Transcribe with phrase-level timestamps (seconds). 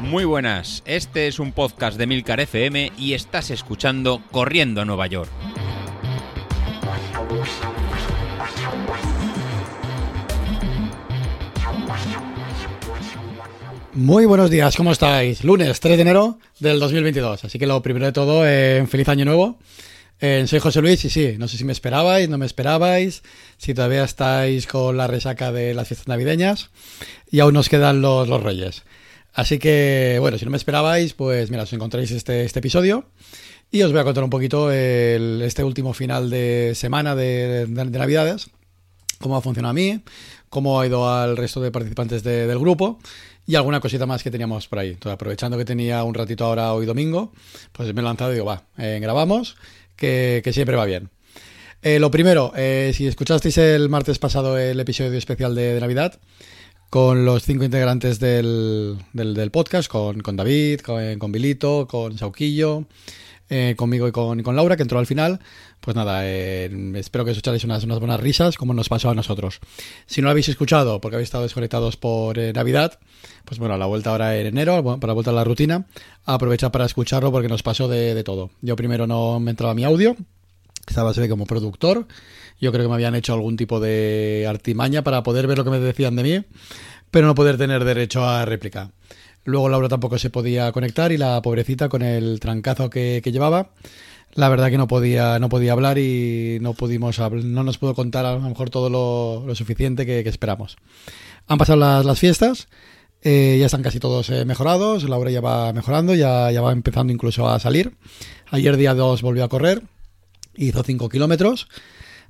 [0.00, 5.06] Muy buenas, este es un podcast de Milcar FM y estás escuchando Corriendo a Nueva
[5.08, 5.30] York.
[13.96, 15.42] Muy buenos días, ¿cómo estáis?
[15.42, 17.44] Lunes 3 de enero del 2022.
[17.44, 19.58] Así que lo primero de todo, eh, feliz año nuevo.
[20.18, 23.22] Soy José Luis y sí, no sé si me esperabais, no me esperabais,
[23.58, 26.70] si todavía estáis con la resaca de las fiestas navideñas
[27.30, 28.82] y aún nos quedan los, los reyes.
[29.34, 33.04] Así que, bueno, si no me esperabais, pues mira, os encontráis este, este episodio
[33.70, 37.84] y os voy a contar un poquito el- este último final de semana de, de-
[37.84, 38.48] de Navidades,
[39.20, 40.00] cómo ha funcionado a mí,
[40.48, 42.98] cómo ha ido al resto de participantes de- del grupo
[43.46, 44.88] y alguna cosita más que teníamos por ahí.
[44.92, 47.32] Entonces, aprovechando que tenía un ratito ahora hoy domingo,
[47.72, 49.56] pues me he lanzado y digo, va, eh, grabamos,
[49.96, 51.10] que, siempre va bien.
[51.82, 56.18] Eh, lo primero, eh, si escuchasteis el martes pasado el episodio especial de, Navidad,
[56.90, 62.16] con los cinco integrantes del, del- del podcast, con, con David, con, con Bilito, con
[62.16, 62.86] Sauquillo,
[63.48, 65.40] eh, conmigo y con, Laura, que entró al final.
[65.80, 69.14] Pues nada, eh, espero que os echáis unas, unas buenas risas, como nos pasó a
[69.14, 69.60] nosotros.
[70.06, 72.98] Si no lo habéis escuchado, porque habéis estado desconectados por eh, Navidad,
[73.44, 75.86] pues bueno, a la vuelta ahora en enero, para la vuelta a la rutina,
[76.24, 78.50] aprovecha para escucharlo porque nos pasó de, de todo.
[78.62, 80.16] Yo primero no me entraba mi audio,
[80.86, 82.06] estaba se ve como productor.
[82.60, 85.70] Yo creo que me habían hecho algún tipo de artimaña para poder ver lo que
[85.70, 86.44] me decían de mí,
[87.10, 88.90] pero no poder tener derecho a réplica.
[89.46, 93.70] Luego Laura tampoco se podía conectar y la pobrecita con el trancazo que, llevaba,
[94.34, 98.26] la verdad que no podía, no podía hablar y no pudimos no nos pudo contar
[98.26, 98.90] a lo mejor todo
[99.46, 100.76] lo, suficiente que, esperamos.
[101.46, 102.66] Han pasado las, las fiestas,
[103.22, 107.12] eh, ya están casi todos eh, mejorados, Laura ya va mejorando, ya, ya va empezando
[107.12, 107.92] incluso a salir.
[108.50, 109.80] Ayer día 2 volvió a correr,
[110.56, 111.68] hizo 5 kilómetros,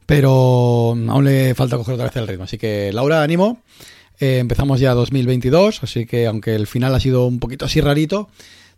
[0.04, 2.44] pero aún le falta coger otra vez el ritmo.
[2.44, 3.62] Así que Laura, ánimo.
[4.18, 8.28] Eh, empezamos ya 2022, así que aunque el final ha sido un poquito así rarito,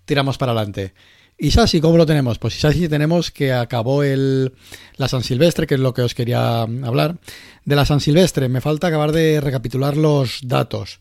[0.05, 0.95] tiramos para adelante.
[1.41, 2.41] ¿Y Sasi cómo lo tenemos?
[2.41, 4.55] Pues Sasi tenemos que acabó el,
[4.96, 7.18] la San Silvestre, que es lo que os quería hablar.
[7.64, 10.98] De la San Silvestre, me falta acabar de recapitular los datos.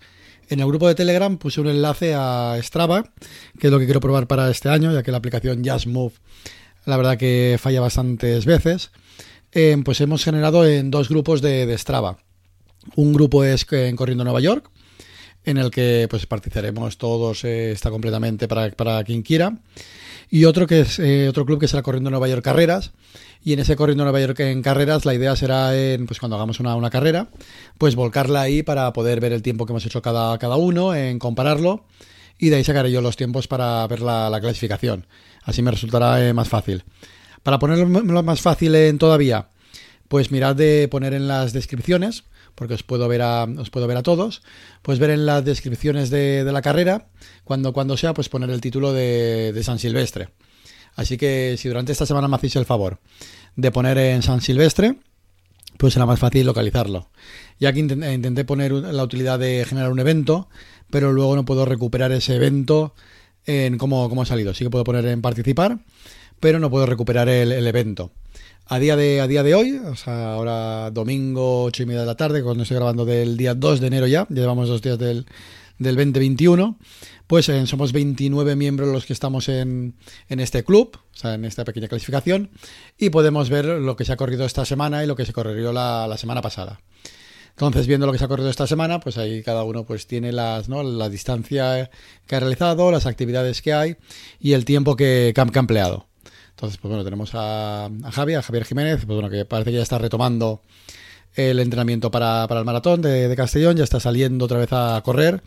[0.49, 3.11] En el grupo de Telegram puse un enlace a Strava,
[3.59, 6.13] que es lo que quiero probar para este año, ya que la aplicación Just Move,
[6.85, 8.91] la verdad que falla bastantes veces.
[9.51, 12.19] Eh, pues hemos generado en dos grupos de, de Strava.
[12.95, 14.69] Un grupo es en Corriendo Nueva York,
[15.45, 19.57] en el que pues participaremos todos, eh, está completamente para, para quien quiera.
[20.29, 22.91] Y otro que es eh, otro club que será Corriendo Nueva York Carreras.
[23.43, 26.59] Y en ese Corriendo Nueva York en carreras, la idea será en, pues cuando hagamos
[26.59, 27.29] una, una carrera,
[27.77, 31.17] pues volcarla ahí para poder ver el tiempo que hemos hecho cada, cada uno, en
[31.17, 31.85] compararlo.
[32.37, 35.05] Y de ahí sacaré yo los tiempos para ver la, la clasificación.
[35.43, 36.83] Así me resultará eh, más fácil.
[37.41, 39.47] Para ponerlo más fácil en todavía,
[40.09, 42.25] pues mirad de poner en las descripciones,
[42.57, 44.41] porque os puedo ver a, os puedo ver a todos,
[44.81, 47.05] pues ver en las descripciones de, la carrera,
[47.43, 50.29] cuando, cuando sea, pues poner el título de, San Silvestre.
[50.95, 52.99] Así que si durante esta semana me hacéis el favor
[53.55, 54.95] de poner en San Silvestre,
[55.77, 57.11] pues será más fácil localizarlo.
[57.59, 60.49] Ya que intent- intenté poner la utilidad de generar un evento,
[60.89, 62.95] pero luego no puedo recuperar ese evento
[63.45, 64.55] en cómo, cómo ha salido.
[64.55, 65.77] Sí que puedo poner en participar,
[66.39, 68.11] pero no puedo recuperar el evento.
[68.69, 72.05] A día, de, a día de hoy, o sea, ahora domingo, 8 y media de
[72.05, 74.99] la tarde, cuando estoy grabando del día 2 de enero ya, ya llevamos dos días
[74.99, 75.25] del,
[75.79, 76.77] del 2021,
[77.27, 79.95] pues eh, somos 29 miembros los que estamos en,
[80.27, 82.49] en este club, o sea, en esta pequeña clasificación,
[82.97, 85.71] y podemos ver lo que se ha corrido esta semana y lo que se corrió
[85.71, 86.81] la, la semana pasada.
[87.51, 90.33] Entonces, viendo lo que se ha corrido esta semana, pues ahí cada uno pues tiene
[90.33, 90.83] las, ¿no?
[90.83, 91.89] la distancia
[92.27, 93.95] que ha realizado, las actividades que hay
[94.41, 96.05] y el tiempo que, que ha que ha empleado.
[96.57, 99.77] Entonces, pues bueno, tenemos a, a Javi, a Javier Jiménez, pues bueno, que parece que
[99.77, 100.63] ya está retomando
[101.35, 105.43] el entrenamiento para, para el maratón de, Castellón, ya está saliendo otra vez a correr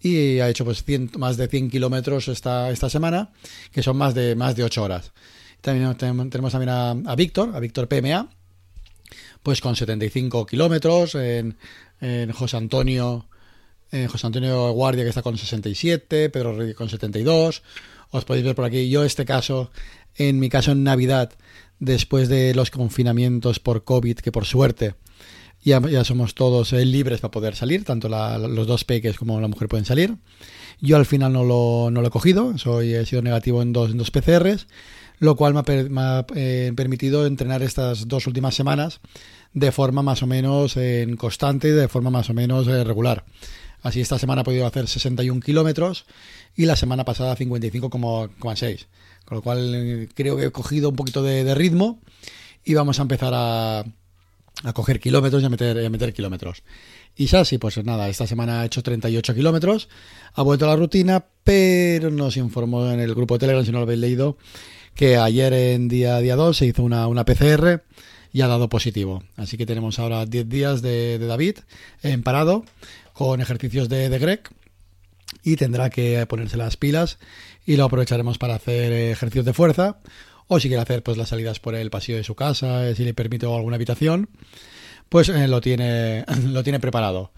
[0.00, 3.30] y ha hecho pues 100 más de 100 kilómetros esta, esta semana,
[3.72, 5.10] que son más de, más de 8 horas.
[5.62, 8.28] También tenemos también a, Víctor, a Víctor PMA,
[9.42, 11.56] pues con 75 kilómetros, en,
[12.00, 13.26] en José Antonio,
[13.90, 17.64] José Antonio Guardia que está con 67, Pedro Reyes con 72,
[18.12, 19.70] os podéis ver por aquí, yo este caso,
[20.16, 21.32] en mi caso en Navidad,
[21.78, 24.94] después de los confinamientos por COVID, que por suerte
[25.64, 29.40] ya, ya somos todos eh, libres para poder salir, tanto la- los dos peques como
[29.40, 30.16] la mujer pueden salir.
[30.80, 33.92] Yo al final no lo, no lo he cogido, soy, he sido negativo en dos,
[33.92, 34.66] en dos PCRs,
[35.20, 39.00] lo cual me ha, me ha, eh, permitido entrenar estas dos últimas semanas
[39.54, 43.24] de forma más o menos eh, constante y de forma más o menos eh, regular.
[43.82, 46.06] Así esta semana he podido hacer 61 kilómetros
[46.56, 48.86] y la semana pasada 55,6.
[49.32, 52.00] Con lo cual creo que he cogido un poquito de, ritmo
[52.66, 53.82] y vamos a empezar a,
[54.74, 56.62] coger kilómetros y a meter, kilómetros.
[57.16, 59.88] Y Sassi, pues nada, esta semana ha hecho 38 kilómetros,
[60.34, 63.78] ha vuelto a la rutina, pero nos informó en el grupo de Telegram, si no
[63.78, 64.36] lo habéis leído,
[64.94, 67.84] que ayer en día, día 2 se hizo una, una PCR
[68.34, 69.22] y ha dado positivo.
[69.36, 71.56] Así que tenemos ahora 10 días de, David
[72.02, 72.66] en parado
[73.14, 74.42] con ejercicios de, de Greg
[75.42, 77.18] y tendrá que ponerse las pilas
[77.66, 79.98] y lo aprovecharemos para hacer ejercicios de fuerza
[80.46, 83.04] o si quiere hacer pues las salidas por el pasillo de su casa, eh, si
[83.04, 84.28] le permite alguna habitación,
[85.08, 87.32] pues eh, lo tiene lo tiene preparado.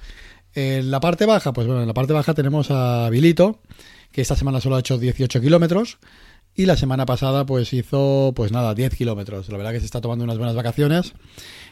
[0.54, 3.60] En la parte baja, pues bueno, en la parte baja tenemos a Vilito,
[4.12, 5.98] que esta semana solo ha hecho 18 kilómetros
[6.54, 9.48] y la semana pasada pues hizo pues nada, 10 kilómetros.
[9.48, 11.14] La verdad que se está tomando unas buenas vacaciones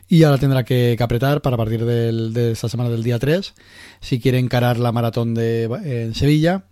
[0.09, 3.55] y ahora tendrá que, apretar para partir de esta semana del día 3,
[4.01, 6.65] si quiere encarar la maratón de en Sevilla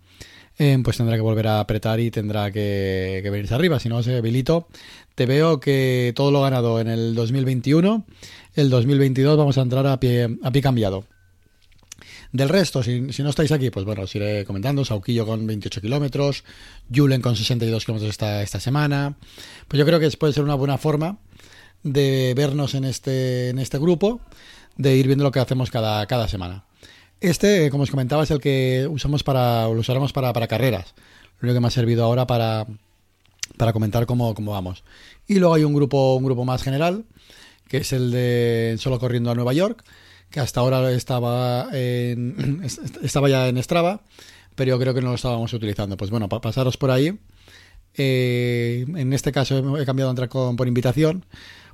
[0.63, 3.79] eh, pues tendrá que volver a apretar y tendrá que, venirse arriba.
[3.79, 4.67] Si no, se habilito.
[5.15, 8.05] Te veo que todo lo ganado en el 2021,
[8.53, 11.05] el 2022 vamos a entrar a pie, a pie cambiado.
[12.31, 14.85] Del resto, si, no estáis aquí, pues bueno, os iré comentando.
[14.85, 16.43] Sauquillo con 28 kilómetros,
[16.93, 19.15] Julen con 62 kilómetros esta, esta semana.
[19.67, 21.17] Pues yo creo que puede ser una buena forma
[21.83, 24.21] de vernos en este, en este grupo,
[24.77, 26.65] de ir viendo lo que hacemos cada, cada semana.
[27.19, 30.93] Este, como os comentaba, es el que usamos para, lo usaremos para, para carreras.
[31.39, 32.65] Lo único que me ha servido ahora para,
[33.57, 34.83] para comentar cómo, cómo, vamos.
[35.27, 37.05] Y luego hay un grupo, un grupo más general,
[37.67, 39.83] que es el de Solo Corriendo a Nueva York,
[40.31, 42.63] que hasta ahora estaba, en,
[43.03, 44.01] estaba ya en Strava,
[44.55, 45.97] pero yo creo que no lo estábamos utilizando.
[45.97, 47.19] Pues bueno, para pasaros por ahí.
[47.93, 51.25] Eh, en este caso he cambiado a entrar con, por invitación,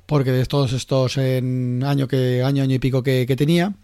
[0.08, 3.74] porque de todos estos en año, que, año, año y pico que, que tenía,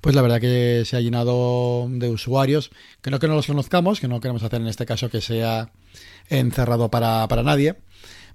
[0.00, 4.00] pues la verdad que se ha llenado de usuarios, que no que no los conozcamos,
[4.00, 5.70] que no queremos hacer en este caso que sea
[6.28, 7.76] encerrado para, para nadie,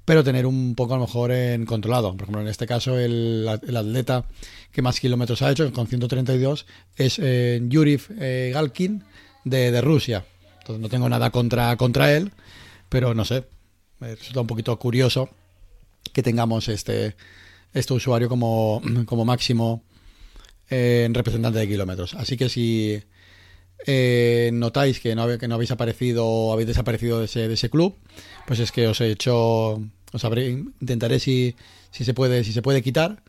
[0.06, 2.14] pero tener un poco a lo mejor en controlado.
[2.14, 4.24] Por ejemplo, en este caso el, atleta
[4.72, 6.66] que más kilómetros ha hecho, con 132,
[6.96, 9.04] es eh, Yurif eh, Galkin
[9.44, 10.24] de, de, Rusia.
[10.60, 12.32] Entonces no tengo nada contra, contra él,
[12.88, 13.44] pero no sé,
[14.00, 15.30] me resulta un poquito curioso
[16.14, 17.16] que tengamos este,
[17.74, 19.84] este usuario como, como máximo
[20.70, 22.14] en representante de kilómetros.
[22.16, 23.02] Así que si
[23.86, 27.70] eh, notáis que no, que no habéis aparecido o habéis desaparecido de ese, de ese
[27.70, 27.96] club,
[28.48, 29.74] pues es que os he hecho,
[30.12, 30.24] os
[30.82, 31.56] intentaré si,
[31.92, 33.22] si se puede, si se puede quitar,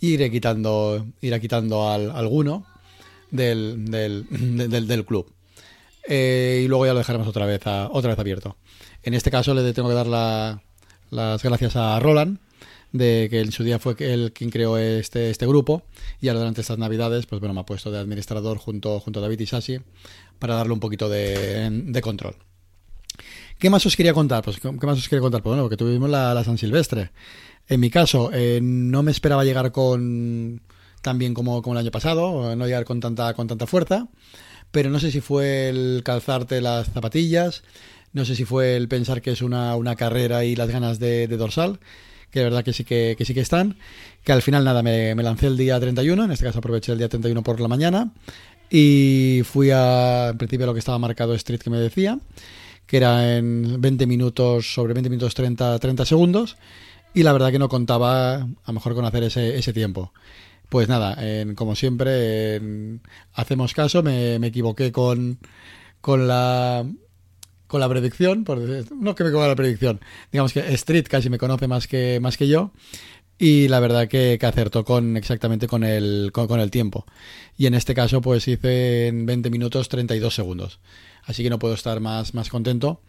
[0.00, 2.66] iré quitando, iré quitando al, alguno
[3.30, 5.32] del, del, del, club.
[6.08, 8.56] Eh, y luego ya lo dejaremos otra vez, otra vez abierto.
[9.02, 10.60] En este caso le tengo que dar
[11.10, 12.38] las gracias a Roland,
[12.92, 15.82] de que en su día fue el quien creó este, este grupo
[16.20, 19.22] y ahora durante estas navidades pues bueno me ha puesto de administrador junto, junto a
[19.22, 19.78] David y Sasi
[20.38, 22.36] para darle un poquito de, control.
[23.58, 24.44] ¿Qué más os quería contar?
[24.44, 25.42] Pues ¿qué más os quería contar?
[25.42, 27.10] Pues bueno, porque tuvimos la, San Silvestre.
[27.68, 30.60] En mi caso, eh, no me esperaba llegar con
[31.02, 34.08] tan bien como, como el año pasado, no llegar con tanta, con tanta fuerza,
[34.70, 37.62] pero no sé si fue el calzarte las zapatillas,
[38.16, 41.28] no sé si fue el pensar que es una, una carrera y las ganas de,
[41.28, 41.78] dorsal,
[42.30, 43.76] que de verdad que sí que, sí que están,
[44.24, 47.10] que al final nada, me, lancé el día 31, en este caso aproveché el día
[47.10, 48.12] 31 por la mañana
[48.70, 52.18] y fui a, en principio, lo que estaba marcado Street que me decía,
[52.86, 56.56] que era en 20 minutos, sobre 20 minutos 30, 30 segundos,
[57.12, 60.14] y la verdad que no contaba a lo mejor con hacer ese, ese tiempo.
[60.70, 61.18] Pues nada,
[61.54, 62.62] como siempre,
[63.34, 65.38] hacemos caso, me, me equivoqué con,
[66.00, 66.86] con la
[67.76, 70.00] con la predicción, por no que me con la predicción,
[70.32, 72.72] digamos que Street casi me conoce más que, más que yo
[73.38, 77.04] y la verdad que, acertó con exactamente con el, con, el tiempo.
[77.58, 80.80] Y en este caso pues hice en 20 minutos 32 segundos.
[81.24, 83.02] Así que no puedo estar más, más contento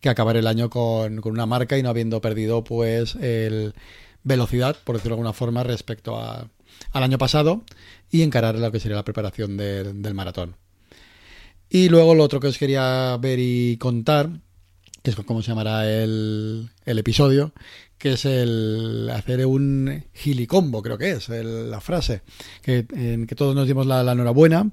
[0.00, 3.74] que acabar el año con, con una marca y no habiendo perdido pues el
[4.22, 6.48] velocidad, por decirlo de alguna forma, respecto a,
[6.92, 7.64] al año pasado
[8.08, 10.54] y encarar lo que sería la preparación del maratón.
[11.74, 14.28] Y luego lo otro que os quería ver y contar,
[15.02, 17.54] que es como se llamará el, el episodio,
[18.02, 22.22] que es el hacer un gilicombo, creo que es la frase,
[22.60, 24.68] que, en que todos nos dimos la, enhorabuena,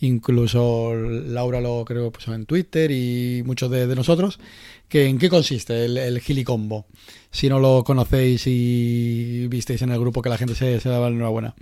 [0.00, 4.40] incluso Laura lo creo puso en Twitter y muchos de, nosotros,
[4.88, 6.86] que en qué consiste el, el, gilicombo.
[7.30, 11.16] Si no lo conocéis y visteis en el grupo que la gente se, daba la
[11.16, 11.54] enhorabuena.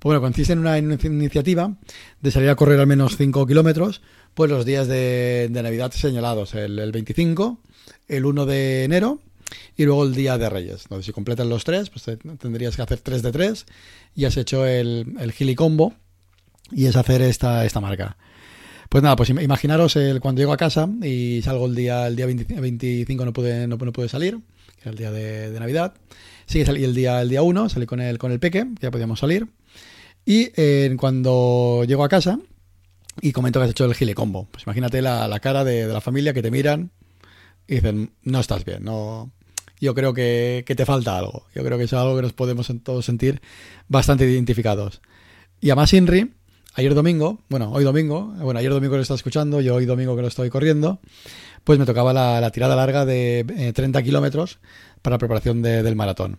[0.00, 1.72] Pues bueno, consiste en una, iniciativa
[2.20, 4.02] de salir a correr al menos 5 kilómetros
[4.34, 7.60] pues los días de, Navidad señalados, el, 25,
[8.08, 9.20] el 1 de enero
[9.76, 10.82] y luego el día de Reyes.
[10.84, 12.04] Entonces, si completas los tres, pues
[12.38, 13.66] tendrías que hacer 3 de 3
[14.14, 15.94] y has hecho el, el Gili Combo
[16.70, 18.16] y es hacer esta, esta marca.
[18.88, 22.26] Pues nada, pues imaginaros el, cuando llego a casa y salgo el día, el día
[22.26, 24.38] 25 no pude, no, pude salir,
[24.84, 25.94] el día de, Navidad.
[26.46, 28.82] Sí que salí el día, el día 1, salí con el, con el peque, que
[28.82, 29.48] ya podíamos salir.
[30.24, 32.38] Y eh, cuando llego a casa
[33.20, 36.32] y comento que has hecho el gilecombo, pues imagínate la, la cara de, la familia
[36.32, 36.90] que te miran
[37.68, 39.30] y dicen, no estás bien, no...
[39.80, 41.46] Yo creo que, que te falta algo.
[41.54, 43.42] Yo creo que es algo que nos podemos todos sentir
[43.88, 45.02] bastante identificados.
[45.60, 46.32] Y además Inri,
[46.74, 50.22] ayer domingo, bueno, hoy domingo, bueno, ayer domingo lo está escuchando, yo hoy domingo que
[50.22, 51.00] lo estoy corriendo,
[51.64, 54.58] pues me tocaba la, tirada larga de 30 eh, kilómetros
[55.02, 56.38] para la preparación del maratón.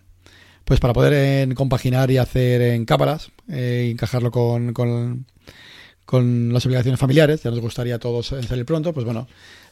[0.64, 7.42] Pues para poder compaginar y hacer en cámaras, eh, encajarlo con, con, las obligaciones familiares,
[7.42, 9.28] ya nos gustaría a todos salir pronto, pues bueno,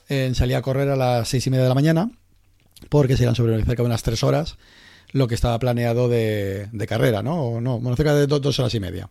[0.09, 2.11] salí a correr a las seis y media de la mañana,
[2.89, 4.57] porque serán sobre cerca de unas tres horas
[5.13, 7.41] lo que estaba planeado de, carrera, ¿no?
[7.41, 9.09] O no, bueno, cerca de dos, horas y media.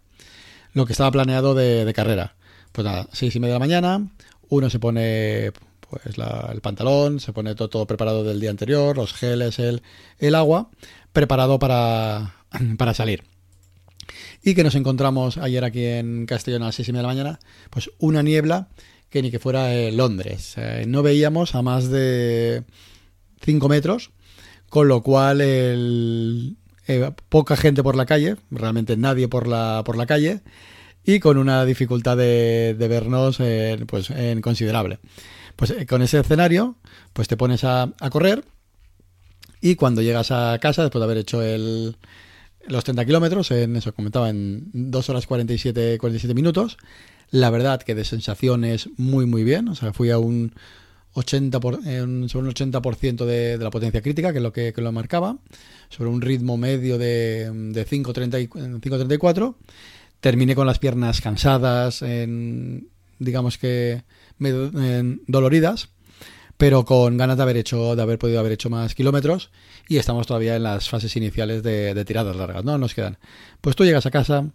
[0.73, 2.35] Lo que estaba planeado de, carrera.
[2.73, 4.07] Pues nada, seis y media de la mañana,
[4.50, 5.53] uno se pone
[5.89, 9.81] pues el pantalón, se pone todo, todo, preparado del día anterior, los geles, el,
[10.19, 10.69] el agua,
[11.13, 12.35] preparado para,
[12.77, 13.23] para salir.
[14.43, 17.13] Y que nos encontramos ayer aquí en Castellón a las seis y media de la
[17.13, 18.67] mañana, pues una niebla
[19.22, 20.55] ni que fuera Londres.
[20.58, 22.63] Eh, no veíamos a más de
[23.41, 24.12] 5 metros,
[24.70, 30.05] con lo cual eh, poca gente por la calle, realmente nadie por la, por la
[30.05, 30.41] calle,
[31.05, 33.38] y con una dificultad de, vernos
[33.88, 35.00] pues, en considerable.
[35.55, 36.75] Pues eh, con ese escenario,
[37.13, 38.43] pues te pones a, correr
[39.62, 41.96] y cuando llegas a casa, después de haber hecho el,
[42.67, 46.77] los 30 kilómetros, en eso comentaba, en 2 horas 47, 47 minutos,
[47.33, 49.67] la verdad que de sensaciones muy, muy bien.
[49.67, 50.53] O sea, fui a un
[51.13, 54.91] 80 por, sobre un 80% de, de, la potencia crítica, que es lo que, lo
[54.91, 55.39] marcaba,
[55.89, 59.55] sobre un ritmo medio de, de 5.34.
[60.19, 62.05] Terminé con las piernas cansadas,
[63.17, 64.03] digamos que
[65.25, 65.89] doloridas,
[66.57, 69.49] pero con ganas de haber hecho, de haber podido haber hecho más kilómetros
[69.89, 72.77] y estamos todavía en las fases iniciales de, tiradas largas, ¿no?
[72.77, 73.17] Nos quedan.
[73.59, 74.51] Pues tú llegas a casa,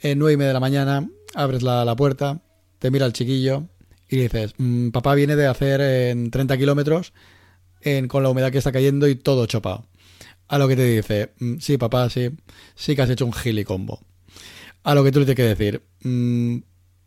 [0.00, 2.40] en nueve y media de la mañana, abres la, puerta,
[2.78, 3.64] te mira el chiquillo
[4.08, 7.12] y dices, mm, papá viene de hacer en 30 kilómetros
[8.08, 9.86] con la humedad que está cayendo y todo chopado.
[10.48, 12.30] A lo que te dice, mm, sí, papá, sí,
[12.74, 14.00] sí que has hecho un gilicombo.
[14.82, 16.58] A lo que tú le tienes que decir, mm,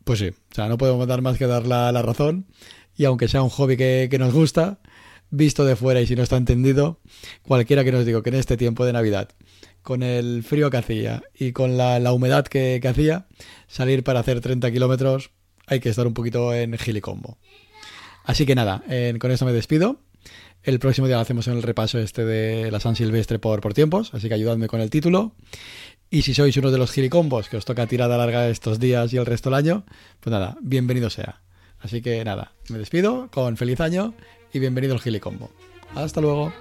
[0.04, 2.46] pues sí, o sea, no podemos dar más que dar la, razón.
[2.96, 4.78] Y aunque sea un hobby que, nos gusta,
[5.32, 7.00] visto de fuera y si no está entendido,
[7.42, 9.30] cualquiera que nos diga que en este tiempo de Navidad,
[9.82, 13.26] con el frío que hacía y con la, humedad que, hacía,
[13.66, 15.30] salir para hacer 30 kilómetros
[15.66, 17.38] hay que estar un poquito en gilicombo.
[18.24, 18.84] Así que nada,
[19.18, 20.00] con esto me despido.
[20.62, 24.14] El próximo día hacemos en el repaso este de la San Silvestre por, por tiempos,
[24.14, 25.34] así que ayudadme con el título.
[26.10, 29.16] Y si sois uno de los gilicombos que os toca tirada larga estos días y
[29.16, 29.86] el resto del año,
[30.20, 31.40] pues nada, bienvenido sea.
[31.80, 34.14] Así que nada, me despido con feliz año
[34.52, 35.50] y bienvenido al gilicombo.
[35.94, 36.52] Hasta luego.